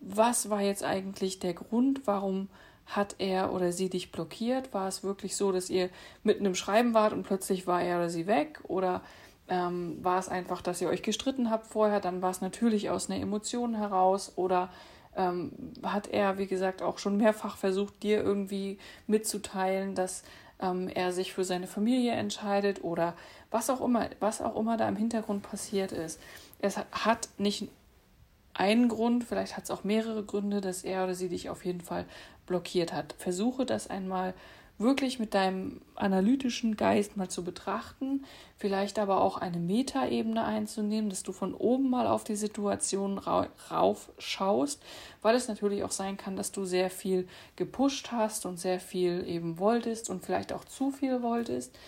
was 0.00 0.50
war 0.50 0.60
jetzt 0.60 0.82
eigentlich 0.82 1.38
der 1.38 1.54
Grund, 1.54 2.06
warum 2.06 2.48
hat 2.86 3.16
er 3.18 3.52
oder 3.52 3.72
sie 3.72 3.88
dich 3.88 4.12
blockiert? 4.12 4.72
War 4.74 4.88
es 4.88 5.02
wirklich 5.02 5.36
so, 5.36 5.52
dass 5.52 5.70
ihr 5.70 5.90
mitten 6.22 6.44
im 6.44 6.54
Schreiben 6.54 6.94
wart 6.94 7.12
und 7.12 7.22
plötzlich 7.22 7.66
war 7.66 7.82
er 7.82 7.98
oder 7.98 8.10
sie 8.10 8.26
weg? 8.26 8.60
Oder 8.64 9.02
ähm, 9.48 9.98
war 10.02 10.18
es 10.18 10.28
einfach, 10.28 10.62
dass 10.62 10.80
ihr 10.80 10.88
euch 10.88 11.02
gestritten 11.02 11.50
habt 11.50 11.66
vorher? 11.66 12.00
Dann 12.00 12.22
war 12.22 12.30
es 12.30 12.40
natürlich 12.40 12.90
aus 12.90 13.10
einer 13.10 13.20
Emotion 13.20 13.74
heraus. 13.74 14.32
Oder 14.36 14.70
ähm, 15.16 15.52
hat 15.82 16.08
er, 16.08 16.38
wie 16.38 16.46
gesagt, 16.46 16.82
auch 16.82 16.98
schon 16.98 17.16
mehrfach 17.16 17.56
versucht, 17.56 18.02
dir 18.02 18.22
irgendwie 18.22 18.78
mitzuteilen, 19.06 19.94
dass 19.94 20.22
ähm, 20.60 20.88
er 20.88 21.12
sich 21.12 21.32
für 21.32 21.44
seine 21.44 21.66
Familie 21.66 22.12
entscheidet 22.12 22.84
oder 22.84 23.14
was 23.50 23.70
auch 23.70 23.80
immer, 23.80 24.08
was 24.20 24.40
auch 24.40 24.56
immer 24.56 24.76
da 24.76 24.88
im 24.88 24.96
Hintergrund 24.96 25.42
passiert 25.42 25.92
ist. 25.92 26.20
Es 26.60 26.76
hat 26.76 27.28
nicht 27.38 27.68
einen 28.54 28.88
Grund, 28.88 29.24
vielleicht 29.24 29.56
hat 29.56 29.64
es 29.64 29.70
auch 29.70 29.84
mehrere 29.84 30.24
Gründe, 30.24 30.60
dass 30.60 30.84
er 30.84 31.04
oder 31.04 31.14
sie 31.14 31.28
dich 31.28 31.50
auf 31.50 31.64
jeden 31.64 31.80
Fall 31.80 32.06
blockiert 32.46 32.92
hat. 32.92 33.14
Versuche 33.18 33.66
das 33.66 33.88
einmal 33.88 34.34
wirklich 34.78 35.20
mit 35.20 35.34
deinem 35.34 35.80
analytischen 35.94 36.76
Geist 36.76 37.16
mal 37.16 37.28
zu 37.28 37.44
betrachten, 37.44 38.24
vielleicht 38.56 38.98
aber 38.98 39.20
auch 39.20 39.36
eine 39.36 39.58
Metaebene 39.58 40.44
einzunehmen, 40.44 41.10
dass 41.10 41.22
du 41.22 41.32
von 41.32 41.54
oben 41.54 41.90
mal 41.90 42.08
auf 42.08 42.24
die 42.24 42.34
Situation 42.34 43.18
rauf 43.18 44.10
schaust, 44.18 44.82
weil 45.22 45.36
es 45.36 45.46
natürlich 45.46 45.84
auch 45.84 45.92
sein 45.92 46.16
kann, 46.16 46.36
dass 46.36 46.50
du 46.50 46.64
sehr 46.64 46.90
viel 46.90 47.28
gepusht 47.54 48.10
hast 48.10 48.46
und 48.46 48.58
sehr 48.58 48.80
viel 48.80 49.24
eben 49.28 49.58
wolltest 49.58 50.10
und 50.10 50.24
vielleicht 50.24 50.52
auch 50.52 50.64
zu 50.64 50.90
viel 50.90 51.22
wolltest. 51.22 51.78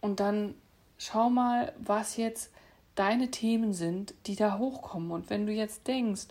Und 0.00 0.20
dann 0.20 0.54
schau 0.98 1.30
mal, 1.30 1.72
was 1.78 2.16
jetzt 2.16 2.50
deine 2.94 3.30
Themen 3.30 3.72
sind, 3.72 4.14
die 4.26 4.36
da 4.36 4.58
hochkommen. 4.58 5.10
Und 5.10 5.30
wenn 5.30 5.46
du 5.46 5.52
jetzt 5.52 5.86
denkst, 5.86 6.26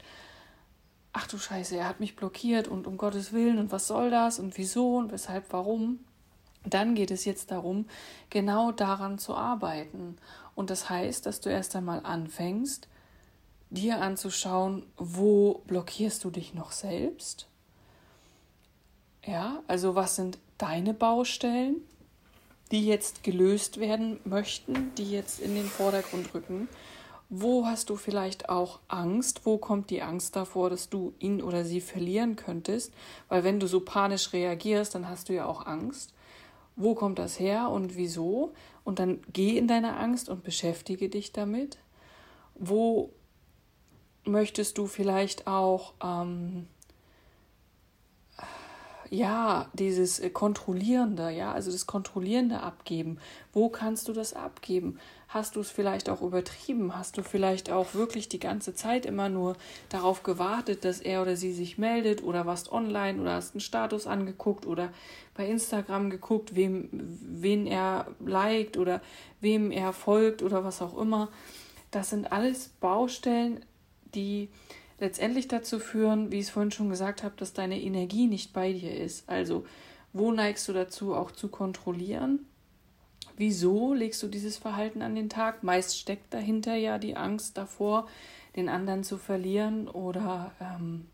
ach 1.13 1.27
du 1.27 1.37
Scheiße, 1.37 1.77
er 1.77 1.87
hat 1.87 1.99
mich 1.99 2.15
blockiert 2.15 2.67
und 2.67 2.87
um 2.87 2.97
Gottes 2.97 3.33
Willen 3.33 3.59
und 3.59 3.71
was 3.71 3.87
soll 3.87 4.09
das 4.09 4.39
und 4.39 4.57
wieso 4.57 4.97
und 4.97 5.11
weshalb, 5.11 5.51
warum, 5.51 5.99
dann 6.65 6.95
geht 6.95 7.11
es 7.11 7.25
jetzt 7.25 7.51
darum, 7.51 7.85
genau 8.29 8.71
daran 8.71 9.19
zu 9.19 9.35
arbeiten. 9.35 10.17
Und 10.55 10.69
das 10.69 10.89
heißt, 10.89 11.25
dass 11.25 11.41
du 11.41 11.49
erst 11.49 11.75
einmal 11.75 12.01
anfängst, 12.03 12.87
dir 13.69 14.01
anzuschauen, 14.01 14.85
wo 14.97 15.61
blockierst 15.67 16.23
du 16.23 16.29
dich 16.29 16.53
noch 16.53 16.71
selbst? 16.71 17.47
Ja, 19.25 19.63
also 19.67 19.95
was 19.95 20.15
sind 20.15 20.37
deine 20.57 20.93
Baustellen, 20.93 21.77
die 22.73 22.85
jetzt 22.85 23.23
gelöst 23.23 23.79
werden 23.79 24.19
möchten, 24.25 24.91
die 24.97 25.09
jetzt 25.09 25.39
in 25.39 25.53
den 25.53 25.67
Vordergrund 25.67 26.33
rücken? 26.33 26.67
Wo 27.29 27.65
hast 27.67 27.89
du 27.89 27.95
vielleicht 27.95 28.49
auch 28.49 28.79
Angst? 28.87 29.41
Wo 29.45 29.57
kommt 29.57 29.91
die 29.91 30.01
Angst 30.01 30.35
davor, 30.35 30.71
dass 30.71 30.89
du 30.89 31.13
ihn 31.19 31.41
oder 31.41 31.65
sie 31.65 31.81
verlieren 31.81 32.35
könntest? 32.35 32.91
Weil 33.29 33.43
wenn 33.43 33.59
du 33.59 33.67
so 33.67 33.79
panisch 33.79 34.33
reagierst, 34.33 34.95
dann 34.95 35.07
hast 35.07 35.29
du 35.29 35.33
ja 35.33 35.45
auch 35.45 35.65
Angst. 35.67 36.13
Wo 36.75 36.95
kommt 36.95 37.19
das 37.19 37.39
her 37.39 37.69
und 37.69 37.95
wieso? 37.95 38.53
Und 38.83 38.97
dann 38.97 39.21
geh 39.31 39.57
in 39.57 39.67
deine 39.67 39.95
Angst 39.97 40.27
und 40.27 40.43
beschäftige 40.43 41.09
dich 41.09 41.31
damit. 41.31 41.77
Wo 42.55 43.11
möchtest 44.25 44.79
du 44.79 44.87
vielleicht 44.87 45.45
auch 45.45 45.93
ähm, 46.03 46.67
ja, 49.13 49.67
dieses 49.73 50.19
äh, 50.19 50.31
Kontrollierende, 50.31 51.29
ja, 51.29 51.51
also 51.51 51.71
das 51.71 51.85
Kontrollierende 51.85 52.61
abgeben. 52.61 53.19
Wo 53.53 53.69
kannst 53.69 54.07
du 54.07 54.13
das 54.13 54.33
abgeben? 54.33 54.97
Hast 55.27 55.55
du 55.55 55.59
es 55.59 55.69
vielleicht 55.69 56.09
auch 56.09 56.23
übertrieben? 56.23 56.97
Hast 56.97 57.15
du 57.17 57.21
vielleicht 57.21 57.69
auch 57.69 57.93
wirklich 57.93 58.27
die 58.27 58.39
ganze 58.39 58.73
Zeit 58.73 59.05
immer 59.05 59.29
nur 59.29 59.55
darauf 59.89 60.23
gewartet, 60.23 60.83
dass 60.83 60.99
er 60.99 61.21
oder 61.21 61.35
sie 61.35 61.53
sich 61.53 61.77
meldet 61.77 62.23
oder 62.23 62.47
warst 62.47 62.71
online 62.71 63.21
oder 63.21 63.33
hast 63.33 63.53
einen 63.53 63.61
Status 63.61 64.07
angeguckt 64.07 64.65
oder 64.65 64.89
bei 65.35 65.47
Instagram 65.47 66.09
geguckt, 66.09 66.55
wem, 66.55 66.89
wen 66.91 67.67
er 67.67 68.07
liked 68.19 68.77
oder 68.77 68.99
wem 69.41 69.69
er 69.69 69.93
folgt 69.93 70.41
oder 70.41 70.63
was 70.63 70.81
auch 70.81 70.97
immer. 70.97 71.29
Das 71.91 72.09
sind 72.09 72.31
alles 72.31 72.69
Baustellen, 72.79 73.63
die 74.15 74.49
letztendlich 75.03 75.49
dazu 75.49 75.79
führen, 75.79 76.31
wie 76.31 76.39
ich 76.39 76.45
es 76.45 76.49
vorhin 76.49 76.71
schon 76.71 76.89
gesagt 76.89 77.23
habe, 77.23 77.35
dass 77.35 77.51
deine 77.51 77.79
Energie 77.81 78.25
nicht 78.25 78.53
bei 78.53 78.71
dir 78.71 78.95
ist. 78.95 79.27
Also, 79.29 79.65
wo 80.13 80.31
neigst 80.31 80.65
du 80.69 80.73
dazu, 80.73 81.13
auch 81.13 81.31
zu 81.31 81.49
kontrollieren? 81.49 82.45
Wieso 83.35 83.93
legst 83.93 84.23
du 84.23 84.27
dieses 84.29 84.57
Verhalten 84.57 85.01
an 85.01 85.13
den 85.13 85.27
Tag? 85.27 85.61
Meist 85.61 85.99
steckt 85.99 86.33
dahinter 86.33 86.75
ja 86.75 86.99
die 86.99 87.17
Angst 87.17 87.57
davor, 87.57 88.07
den 88.55 88.69
anderen 88.69 89.03
zu 89.03 89.17
verlieren 89.17 89.89
oder 89.89 90.53
ähm, 90.61 91.05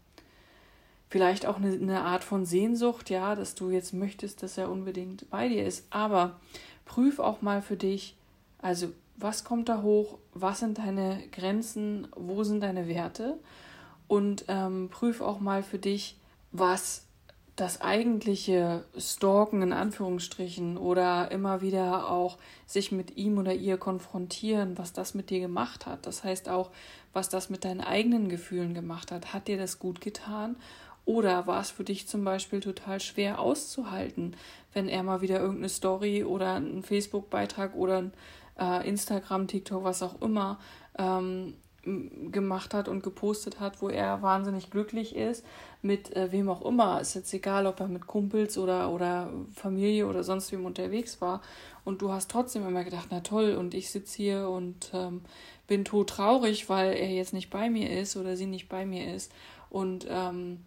vielleicht 1.10 1.48
auch 1.48 1.58
eine, 1.58 1.72
eine 1.72 2.01
Art 2.01 2.24
von 2.24 2.46
Sehnsucht, 2.46 3.10
ja, 3.10 3.34
dass 3.34 3.55
du 3.55 3.72
jetzt 3.72 3.93
möchtest, 3.93 4.43
dass 4.43 4.60
er 4.60 4.69
unbedingt 4.69 5.27
bei 5.31 5.48
dir 5.48 5.65
ist. 5.65 5.88
Aber 5.89 6.39
prüf 6.86 7.17
auch 7.17 7.41
mal 7.41 7.63
für 7.63 7.77
dich, 7.77 8.15
also 8.62 8.89
was 9.17 9.43
kommt 9.43 9.67
da 9.67 9.81
hoch, 9.81 10.19
was 10.36 10.60
sind 10.60 10.77
deine 10.77 11.24
Grenzen, 11.31 12.08
wo 12.15 12.43
sind 12.43 12.62
deine 12.62 12.88
Werte 12.88 13.39
und 14.09 14.45
ähm, 14.49 14.89
prüf 14.89 15.21
auch 15.21 15.39
mal 15.39 15.63
für 15.63 15.77
dich, 15.79 16.17
was 16.51 17.05
das 17.55 17.81
eigentliche 17.81 18.85
Stalken 18.97 19.61
in 19.61 19.71
Anführungsstrichen 19.71 20.77
oder 20.77 21.29
immer 21.29 21.61
wieder 21.61 22.09
auch 22.09 22.37
sich 22.65 22.91
mit 22.91 23.17
ihm 23.17 23.37
oder 23.37 23.53
ihr 23.53 23.77
konfrontieren, 23.77 24.77
was 24.77 24.93
das 24.93 25.13
mit 25.13 25.29
dir 25.29 25.39
gemacht 25.39 25.85
hat. 25.85 26.07
Das 26.07 26.23
heißt 26.23 26.49
auch, 26.49 26.71
was 27.13 27.29
das 27.29 27.49
mit 27.49 27.65
deinen 27.65 27.81
eigenen 27.81 28.29
Gefühlen 28.29 28.73
gemacht 28.73 29.11
hat. 29.11 29.31
Hat 29.33 29.47
dir 29.47 29.57
das 29.57 29.77
gut 29.77 30.01
getan? 30.01 30.55
Oder 31.05 31.47
war 31.47 31.61
es 31.61 31.69
für 31.69 31.83
dich 31.83 32.07
zum 32.07 32.23
Beispiel 32.23 32.61
total 32.61 32.99
schwer 32.99 33.39
auszuhalten, 33.39 34.35
wenn 34.73 34.87
er 34.87 35.03
mal 35.03 35.21
wieder 35.21 35.39
irgendeine 35.39 35.69
Story 35.69 36.23
oder 36.23 36.53
einen 36.55 36.81
Facebook-Beitrag 36.81 37.75
oder 37.75 37.97
ein 37.99 38.13
äh, 38.59 38.87
Instagram, 38.87 39.47
TikTok, 39.47 39.83
was 39.83 40.01
auch 40.01 40.21
immer 40.21 40.59
ähm, 40.97 41.55
gemacht 41.83 42.74
hat 42.74 42.88
und 42.88 43.03
gepostet 43.03 43.59
hat, 43.59 43.81
wo 43.81 43.89
er 43.89 44.21
wahnsinnig 44.21 44.69
glücklich 44.69 45.15
ist, 45.15 45.45
mit 45.81 46.15
äh, 46.15 46.31
wem 46.31 46.50
auch 46.50 46.63
immer. 46.63 47.00
Ist 47.00 47.15
jetzt 47.15 47.33
egal, 47.33 47.67
ob 47.67 47.79
er 47.79 47.88
mit 47.88 48.07
Kumpels 48.07 48.57
oder, 48.57 48.91
oder 48.91 49.29
Familie 49.53 50.07
oder 50.07 50.24
sonst 50.24 50.51
wem 50.51 50.65
unterwegs 50.65 51.21
war. 51.21 51.41
Und 51.86 52.01
du 52.01 52.12
hast 52.12 52.29
trotzdem 52.29 52.67
immer 52.67 52.83
gedacht, 52.83 53.07
na 53.12 53.21
toll, 53.21 53.55
und 53.55 53.74
ich 53.74 53.89
sitze 53.89 54.17
hier 54.17 54.50
und 54.50 54.91
ähm, 54.93 55.21
bin 55.67 55.86
tot 55.86 56.09
traurig, 56.09 56.69
weil 56.69 56.93
er 56.93 57.09
jetzt 57.09 57.33
nicht 57.33 57.50
bei 57.50 57.69
mir 57.69 58.00
ist 58.00 58.17
oder 58.17 58.36
sie 58.36 58.45
nicht 58.45 58.67
bei 58.67 58.86
mir 58.86 59.13
ist. 59.13 59.31
Und 59.69 60.05
ähm, 60.09 60.59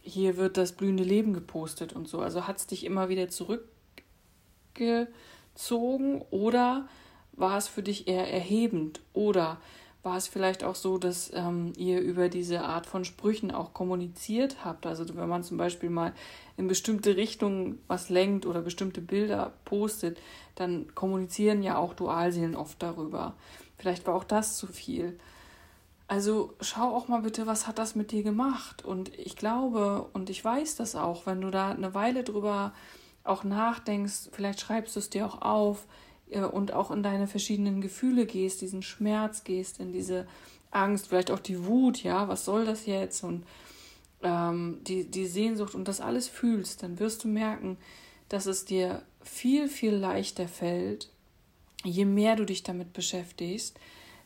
hier 0.00 0.36
wird 0.36 0.56
das 0.56 0.72
blühende 0.72 1.04
Leben 1.04 1.32
gepostet 1.32 1.92
und 1.92 2.08
so. 2.08 2.20
Also 2.20 2.46
hat 2.46 2.58
es 2.58 2.66
dich 2.66 2.84
immer 2.84 3.08
wieder 3.08 3.28
zurückgezogen 3.28 6.22
oder 6.30 6.88
war 7.32 7.58
es 7.58 7.68
für 7.68 7.82
dich 7.82 8.08
eher 8.08 8.32
erhebend 8.32 9.00
oder 9.12 9.58
war 10.06 10.16
es 10.16 10.28
vielleicht 10.28 10.62
auch 10.62 10.76
so, 10.76 10.98
dass 10.98 11.32
ähm, 11.34 11.72
ihr 11.76 12.00
über 12.00 12.28
diese 12.28 12.62
Art 12.62 12.86
von 12.86 13.04
Sprüchen 13.04 13.50
auch 13.50 13.74
kommuniziert 13.74 14.64
habt. 14.64 14.86
Also 14.86 15.04
wenn 15.16 15.28
man 15.28 15.42
zum 15.42 15.56
Beispiel 15.56 15.90
mal 15.90 16.12
in 16.56 16.68
bestimmte 16.68 17.16
Richtungen 17.16 17.80
was 17.88 18.08
lenkt 18.08 18.46
oder 18.46 18.62
bestimmte 18.62 19.00
Bilder 19.00 19.52
postet, 19.64 20.18
dann 20.54 20.94
kommunizieren 20.94 21.60
ja 21.62 21.76
auch 21.76 21.92
Dualseelen 21.92 22.54
oft 22.54 22.80
darüber. 22.80 23.34
Vielleicht 23.78 24.06
war 24.06 24.14
auch 24.14 24.24
das 24.24 24.56
zu 24.56 24.68
viel. 24.68 25.18
Also 26.06 26.54
schau 26.60 26.94
auch 26.94 27.08
mal 27.08 27.22
bitte, 27.22 27.48
was 27.48 27.66
hat 27.66 27.80
das 27.80 27.96
mit 27.96 28.12
dir 28.12 28.22
gemacht? 28.22 28.84
Und 28.84 29.12
ich 29.18 29.36
glaube 29.36 30.06
und 30.12 30.30
ich 30.30 30.42
weiß 30.44 30.76
das 30.76 30.94
auch, 30.94 31.26
wenn 31.26 31.40
du 31.40 31.50
da 31.50 31.72
eine 31.72 31.94
Weile 31.94 32.22
drüber 32.22 32.72
auch 33.24 33.42
nachdenkst, 33.42 34.30
vielleicht 34.30 34.60
schreibst 34.60 34.94
du 34.94 35.00
es 35.00 35.10
dir 35.10 35.26
auch 35.26 35.42
auf, 35.42 35.84
und 36.52 36.72
auch 36.72 36.90
in 36.90 37.02
deine 37.02 37.28
verschiedenen 37.28 37.80
Gefühle 37.80 38.26
gehst, 38.26 38.60
diesen 38.60 38.82
Schmerz 38.82 39.44
gehst, 39.44 39.78
in 39.78 39.92
diese 39.92 40.26
Angst, 40.70 41.08
vielleicht 41.08 41.30
auch 41.30 41.38
die 41.38 41.64
Wut, 41.64 42.02
ja, 42.02 42.28
was 42.28 42.44
soll 42.44 42.64
das 42.64 42.86
jetzt 42.86 43.22
und 43.22 43.44
ähm, 44.22 44.80
die, 44.82 45.04
die 45.04 45.26
Sehnsucht 45.26 45.74
und 45.74 45.88
das 45.88 46.00
alles 46.00 46.28
fühlst, 46.28 46.82
dann 46.82 46.98
wirst 46.98 47.24
du 47.24 47.28
merken, 47.28 47.78
dass 48.28 48.46
es 48.46 48.64
dir 48.64 49.02
viel, 49.22 49.68
viel 49.68 49.94
leichter 49.94 50.48
fällt, 50.48 51.10
je 51.84 52.04
mehr 52.04 52.36
du 52.36 52.44
dich 52.44 52.62
damit 52.62 52.92
beschäftigst, 52.92 53.78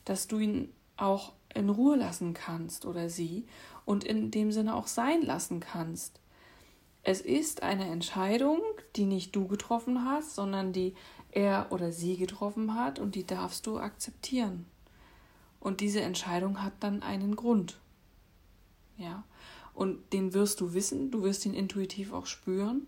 dass 0.05 0.27
du 0.27 0.39
ihn 0.39 0.69
auch 0.97 1.33
in 1.53 1.69
Ruhe 1.69 1.97
lassen 1.97 2.33
kannst 2.33 2.85
oder 2.85 3.09
sie 3.09 3.45
und 3.85 4.03
in 4.03 4.31
dem 4.31 4.51
Sinne 4.51 4.75
auch 4.75 4.87
sein 4.87 5.21
lassen 5.21 5.59
kannst. 5.59 6.19
Es 7.03 7.21
ist 7.21 7.63
eine 7.63 7.85
Entscheidung, 7.85 8.59
die 8.95 9.05
nicht 9.05 9.35
du 9.35 9.47
getroffen 9.47 10.05
hast, 10.05 10.35
sondern 10.35 10.71
die 10.71 10.93
er 11.31 11.67
oder 11.71 11.91
sie 11.91 12.17
getroffen 12.17 12.75
hat 12.75 12.99
und 12.99 13.15
die 13.15 13.25
darfst 13.25 13.65
du 13.67 13.79
akzeptieren. 13.79 14.65
Und 15.59 15.79
diese 15.79 16.01
Entscheidung 16.01 16.61
hat 16.61 16.73
dann 16.79 17.03
einen 17.03 17.35
Grund. 17.35 17.79
Ja. 18.97 19.23
Und 19.73 20.13
den 20.13 20.33
wirst 20.33 20.59
du 20.59 20.73
wissen, 20.73 21.11
du 21.11 21.23
wirst 21.23 21.45
ihn 21.45 21.53
intuitiv 21.53 22.13
auch 22.13 22.25
spüren. 22.25 22.87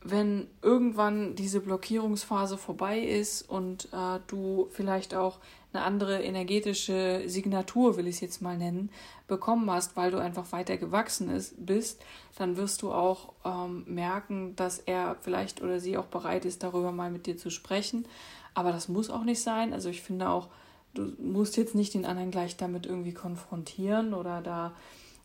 Wenn 0.00 0.48
irgendwann 0.62 1.34
diese 1.34 1.60
Blockierungsphase 1.60 2.56
vorbei 2.56 3.00
ist 3.00 3.42
und 3.42 3.88
äh, 3.92 4.20
du 4.28 4.68
vielleicht 4.70 5.14
auch 5.14 5.40
eine 5.72 5.82
andere 5.82 6.22
energetische 6.22 7.22
Signatur, 7.26 7.96
will 7.96 8.06
ich 8.06 8.16
es 8.16 8.20
jetzt 8.20 8.42
mal 8.42 8.56
nennen, 8.56 8.90
bekommen 9.26 9.70
hast, 9.70 9.96
weil 9.96 10.10
du 10.10 10.18
einfach 10.18 10.50
weiter 10.52 10.76
gewachsen 10.78 11.28
ist, 11.28 11.54
bist, 11.64 12.02
dann 12.36 12.56
wirst 12.56 12.82
du 12.82 12.92
auch 12.92 13.34
ähm, 13.44 13.84
merken, 13.86 14.56
dass 14.56 14.78
er 14.78 15.16
vielleicht 15.20 15.62
oder 15.62 15.78
sie 15.78 15.98
auch 15.98 16.06
bereit 16.06 16.44
ist, 16.44 16.62
darüber 16.62 16.90
mal 16.90 17.10
mit 17.10 17.26
dir 17.26 17.36
zu 17.36 17.50
sprechen. 17.50 18.06
Aber 18.54 18.72
das 18.72 18.88
muss 18.88 19.10
auch 19.10 19.24
nicht 19.24 19.42
sein. 19.42 19.72
Also 19.72 19.90
ich 19.90 20.00
finde 20.00 20.30
auch, 20.30 20.48
du 20.94 21.12
musst 21.22 21.56
jetzt 21.56 21.74
nicht 21.74 21.94
den 21.94 22.06
anderen 22.06 22.30
gleich 22.30 22.56
damit 22.56 22.86
irgendwie 22.86 23.12
konfrontieren 23.12 24.14
oder 24.14 24.40
da 24.40 24.72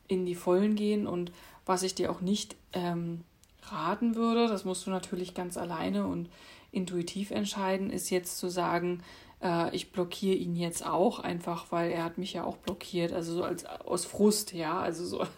in 0.07 0.25
die 0.25 0.35
Vollen 0.35 0.75
gehen. 0.75 1.07
Und 1.07 1.31
was 1.65 1.83
ich 1.83 1.95
dir 1.95 2.11
auch 2.11 2.21
nicht 2.21 2.55
ähm, 2.73 3.21
raten 3.63 4.15
würde, 4.15 4.47
das 4.47 4.65
musst 4.65 4.85
du 4.85 4.91
natürlich 4.91 5.33
ganz 5.33 5.57
alleine 5.57 6.05
und 6.05 6.29
intuitiv 6.71 7.31
entscheiden, 7.31 7.89
ist 7.89 8.09
jetzt 8.09 8.37
zu 8.37 8.49
sagen, 8.49 9.01
äh, 9.43 9.75
ich 9.75 9.91
blockiere 9.91 10.35
ihn 10.35 10.55
jetzt 10.55 10.85
auch 10.85 11.19
einfach, 11.19 11.71
weil 11.71 11.91
er 11.91 12.03
hat 12.03 12.17
mich 12.17 12.33
ja 12.33 12.43
auch 12.43 12.57
blockiert, 12.57 13.13
also 13.13 13.35
so 13.35 13.43
als 13.43 13.65
aus 13.65 14.05
Frust, 14.05 14.53
ja, 14.53 14.79
also 14.79 15.05
so. 15.05 15.25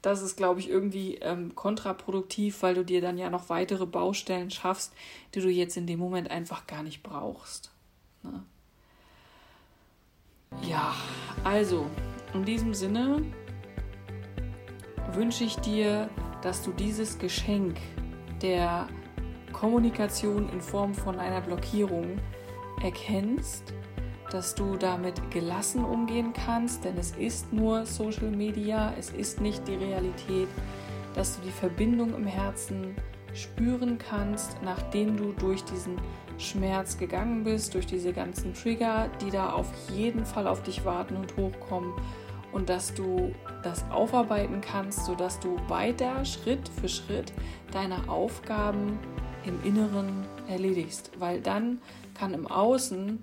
Das 0.00 0.22
ist, 0.22 0.36
glaube 0.36 0.60
ich, 0.60 0.70
irgendwie 0.70 1.16
ähm, 1.16 1.56
kontraproduktiv, 1.56 2.62
weil 2.62 2.76
du 2.76 2.84
dir 2.84 3.00
dann 3.00 3.18
ja 3.18 3.30
noch 3.30 3.48
weitere 3.48 3.84
Baustellen 3.84 4.48
schaffst, 4.48 4.92
die 5.34 5.40
du 5.40 5.48
jetzt 5.48 5.76
in 5.76 5.88
dem 5.88 5.98
Moment 5.98 6.30
einfach 6.30 6.68
gar 6.68 6.84
nicht 6.84 7.02
brauchst. 7.02 7.72
Ne? 8.22 8.44
Ja, 10.62 10.94
also 11.42 11.86
in 12.32 12.44
diesem 12.44 12.74
Sinne 12.74 13.24
wünsche 15.10 15.42
ich 15.42 15.56
dir, 15.56 16.08
dass 16.42 16.62
du 16.62 16.70
dieses 16.70 17.18
Geschenk 17.18 17.76
der 18.40 18.86
Kommunikation 19.52 20.48
in 20.50 20.60
Form 20.60 20.94
von 20.94 21.18
einer 21.18 21.40
Blockierung 21.40 22.20
erkennst, 22.82 23.74
dass 24.30 24.54
du 24.54 24.76
damit 24.76 25.30
gelassen 25.30 25.84
umgehen 25.84 26.32
kannst, 26.32 26.84
denn 26.84 26.96
es 26.98 27.12
ist 27.12 27.52
nur 27.52 27.86
Social 27.86 28.30
Media, 28.30 28.92
es 28.98 29.10
ist 29.10 29.40
nicht 29.40 29.66
die 29.66 29.76
Realität, 29.76 30.48
dass 31.14 31.36
du 31.36 31.46
die 31.46 31.52
Verbindung 31.52 32.14
im 32.14 32.26
Herzen 32.26 32.94
spüren 33.34 33.98
kannst, 33.98 34.58
nachdem 34.62 35.16
du 35.16 35.32
durch 35.32 35.64
diesen 35.64 35.96
Schmerz 36.38 36.98
gegangen 36.98 37.44
bist, 37.44 37.74
durch 37.74 37.86
diese 37.86 38.12
ganzen 38.12 38.54
Trigger, 38.54 39.08
die 39.20 39.30
da 39.30 39.50
auf 39.50 39.70
jeden 39.92 40.24
Fall 40.24 40.46
auf 40.46 40.62
dich 40.62 40.84
warten 40.84 41.16
und 41.16 41.36
hochkommen 41.36 41.92
und 42.52 42.68
dass 42.68 42.94
du 42.94 43.34
das 43.62 43.84
aufarbeiten 43.90 44.60
kannst, 44.60 45.04
sodass 45.04 45.40
du 45.40 45.56
weiter 45.68 46.24
Schritt 46.24 46.68
für 46.68 46.88
Schritt 46.88 47.32
deine 47.72 48.08
Aufgaben 48.08 48.98
im 49.44 49.62
Inneren 49.64 50.26
erledigst, 50.48 51.12
weil 51.18 51.40
dann 51.40 51.80
kann 52.14 52.34
im 52.34 52.46
Außen 52.46 53.20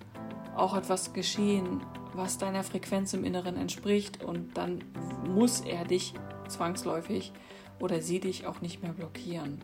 auch 0.56 0.76
etwas 0.76 1.14
geschehen, 1.14 1.82
was 2.14 2.38
deiner 2.38 2.64
Frequenz 2.64 3.14
im 3.14 3.24
Inneren 3.24 3.58
entspricht 3.58 4.24
und 4.24 4.56
dann 4.58 4.84
muss 5.28 5.62
er 5.62 5.86
dich 5.86 6.14
zwangsläufig 6.48 7.34
oder 7.80 8.02
sie 8.02 8.20
dich 8.20 8.48
auch 8.48 8.62
nicht 8.62 8.82
mehr 8.82 8.94
blockieren. 8.94 9.62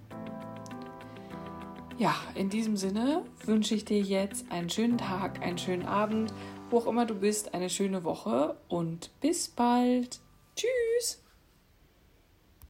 Ja, 1.97 2.15
in 2.35 2.49
diesem 2.49 2.77
Sinne 2.77 3.23
wünsche 3.45 3.75
ich 3.75 3.85
dir 3.85 4.01
jetzt 4.01 4.51
einen 4.51 4.69
schönen 4.69 4.97
Tag, 4.97 5.41
einen 5.41 5.57
schönen 5.57 5.85
Abend, 5.85 6.33
wo 6.69 6.79
auch 6.79 6.87
immer 6.87 7.05
du 7.05 7.15
bist, 7.15 7.53
eine 7.53 7.69
schöne 7.69 8.03
Woche 8.03 8.57
und 8.67 9.11
bis 9.21 9.47
bald. 9.49 10.19
Tschüss! 10.55 10.90